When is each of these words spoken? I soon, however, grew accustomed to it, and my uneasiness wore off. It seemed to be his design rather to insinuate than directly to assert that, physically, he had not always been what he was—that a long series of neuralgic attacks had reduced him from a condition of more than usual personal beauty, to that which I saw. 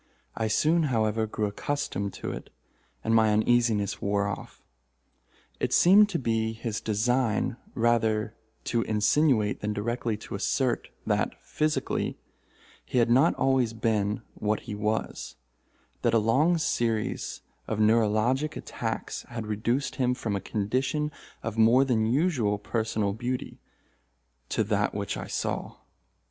I 0.35 0.47
soon, 0.47 0.85
however, 0.89 1.27
grew 1.27 1.45
accustomed 1.45 2.11
to 2.13 2.31
it, 2.31 2.49
and 3.03 3.13
my 3.13 3.29
uneasiness 3.29 4.01
wore 4.01 4.25
off. 4.25 4.63
It 5.59 5.73
seemed 5.73 6.09
to 6.09 6.17
be 6.17 6.53
his 6.53 6.81
design 6.81 7.55
rather 7.75 8.33
to 8.63 8.81
insinuate 8.81 9.59
than 9.61 9.73
directly 9.73 10.17
to 10.17 10.33
assert 10.33 10.89
that, 11.05 11.39
physically, 11.39 12.17
he 12.83 12.97
had 12.97 13.11
not 13.11 13.35
always 13.35 13.73
been 13.73 14.23
what 14.33 14.61
he 14.61 14.73
was—that 14.73 15.35
a 16.15 16.17
long 16.17 16.57
series 16.57 17.43
of 17.67 17.79
neuralgic 17.79 18.55
attacks 18.57 19.21
had 19.29 19.45
reduced 19.45 19.97
him 19.97 20.15
from 20.15 20.35
a 20.35 20.41
condition 20.41 21.11
of 21.43 21.59
more 21.59 21.85
than 21.85 22.07
usual 22.07 22.57
personal 22.57 23.13
beauty, 23.13 23.59
to 24.49 24.63
that 24.63 24.95
which 24.95 25.15
I 25.15 25.27
saw. 25.27 25.75